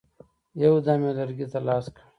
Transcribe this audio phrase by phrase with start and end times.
[0.63, 2.01] یو دم یې لرګي ته لاس کړ.